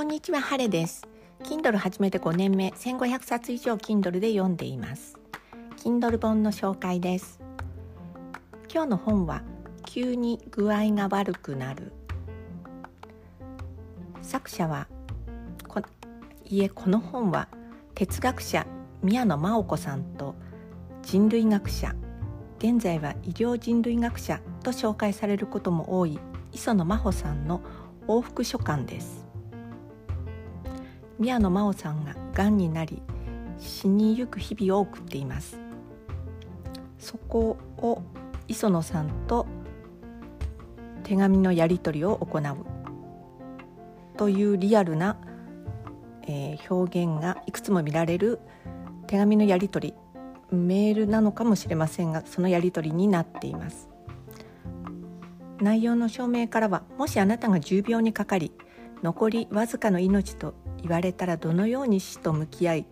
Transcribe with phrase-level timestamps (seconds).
[0.00, 1.06] こんにちは、ハレです。
[1.42, 5.18] Kindle 始めて5年目、1500冊以上 Kindle で読んでいます。
[5.76, 7.38] Kindle 本の紹介です。
[8.72, 9.42] 今日の本は、
[9.84, 11.92] 急に具合が悪くなる。
[14.22, 14.88] 作者は、
[15.68, 15.82] こ
[16.46, 17.48] いえ、この本は、
[17.94, 18.66] 哲学者
[19.02, 20.34] 宮野真央子さんと
[21.02, 21.94] 人類学者
[22.58, 26.18] 現在は医療人類学者と紹介されることも多い
[26.52, 27.60] 磯野真帆さんの
[28.08, 29.29] 往復書簡です
[31.20, 33.02] 宮野真央さんががんになり
[33.58, 35.60] 死にゆく日々を送っています。
[36.98, 38.02] そこを
[38.48, 39.46] 磯野さんと
[41.02, 42.56] 手紙のやり取りを行う
[44.16, 45.18] というリアルな、
[46.26, 48.38] えー、表現がいくつも見られる
[49.06, 49.94] 手紙のやり取り
[50.56, 53.90] メールなのかもしれませんがそのやり取りになっています。
[55.60, 58.52] 内容の証明からはもしあなたが重病にかかり
[59.02, 62.86] 残りわずかの命と言われたらどのように死と向き合い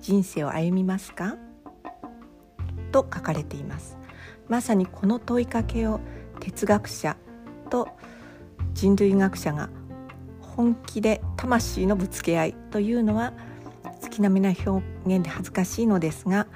[0.00, 1.36] 人生を歩みますか？
[2.92, 3.96] と書かれています。
[4.48, 6.00] まさにこの問いかけを
[6.40, 7.16] 哲学者
[7.68, 7.88] と
[8.74, 9.68] 人類学者が
[10.40, 13.32] 本気で魂のぶつけ合いというのは
[14.00, 16.46] 月並みな表現で恥ずかしいのですが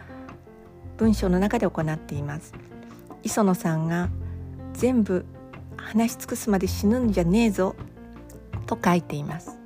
[0.97, 2.53] 文章の中で行っています。
[3.23, 4.11] 磯野さんが
[4.73, 5.25] 全部
[5.77, 7.77] 話し尽くすまで死ぬんじゃねえぞ
[8.67, 9.59] と書いています。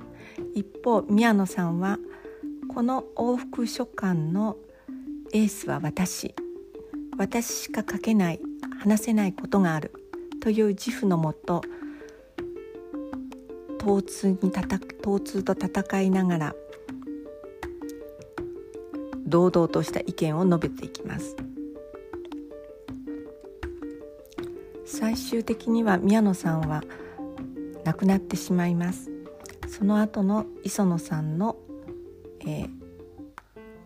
[0.53, 1.97] 一方宮野さんは
[2.73, 4.57] この往復書簡の
[5.33, 6.35] エースは私。
[7.17, 8.39] 私しか書けない
[8.79, 9.91] 話せないことがある
[10.41, 11.61] という自負のもと
[13.77, 16.55] 疼痛にたた疼痛と戦いながら
[19.25, 21.35] 堂々とした意見を述べていきます。
[24.85, 26.83] 最終的には宮野さんは
[27.83, 29.18] 亡くなってしまいます。
[29.69, 31.55] その後の磯野さんの、
[32.41, 32.69] えー、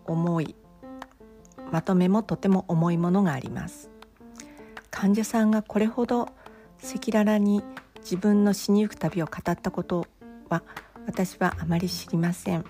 [0.05, 0.55] 思い
[1.71, 3.89] まとめもとても重いものがあります。
[4.89, 6.29] 患者さんがこれほど
[6.81, 7.63] 赤裸々に
[7.97, 10.07] 自分の死にゆく旅を語ったこと
[10.49, 10.63] は
[11.05, 12.63] 私はあまり知りません。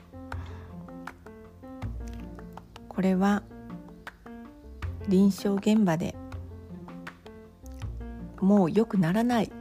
[2.90, 3.44] これは
[5.08, 6.16] 臨床現場で
[8.40, 9.52] もう良くならない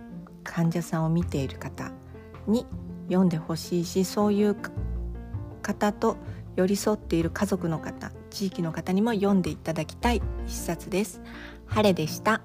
[0.43, 1.93] 患者さんを見ている方
[2.47, 2.67] に
[3.07, 4.57] 読んでほしいしそういう
[5.63, 6.17] 方と
[6.57, 11.21] 寄り添っている家族の方地域の方にも読んでいただきたい一冊です。
[11.67, 12.43] 晴れでした。